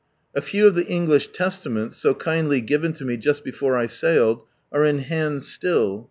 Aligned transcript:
A 0.33 0.41
few 0.41 0.65
of 0.65 0.73
the 0.73 0.87
English 0.87 1.27
Testaments, 1.31 1.95
so 1.97 2.15
kindly 2.15 2.59
given 2.59 2.91
to 2.93 3.05
me 3.05 3.17
just 3.17 3.43
before 3.43 3.77
I 3.77 3.85
sailed,: 3.85 4.41
in 4.73 4.97
hand 4.97 5.43
still. 5.43 5.99